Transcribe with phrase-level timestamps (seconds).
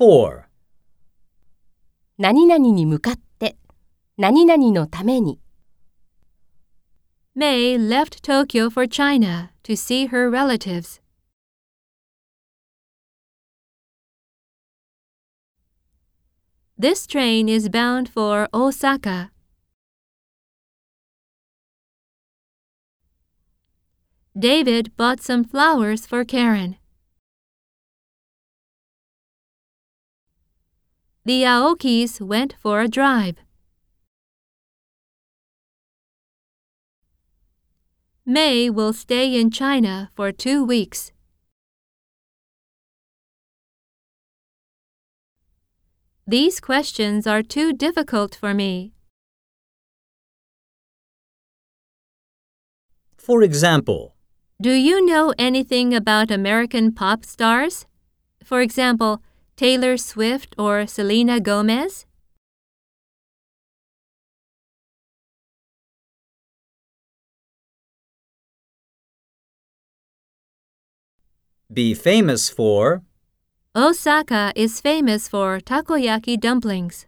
[0.00, 0.48] For.
[2.18, 3.56] 何々に向かって、
[4.16, 5.40] 何々のために。
[7.36, 11.00] May left Tokyo for China to see her relatives.
[16.78, 19.30] This train is bound for Osaka.
[24.38, 26.76] David bought some flowers for Karen.
[31.23, 33.35] The Aokis went for a drive.
[38.25, 41.11] May will stay in China for two weeks.
[46.25, 48.93] These questions are too difficult for me.
[53.17, 54.15] For example,
[54.59, 57.85] Do you know anything about American pop stars?
[58.43, 59.21] For example,
[59.61, 62.07] Taylor Swift or Selena Gomez?
[71.71, 73.03] be famous for.
[73.75, 77.05] Osaka is famous for takoyaki dumplings.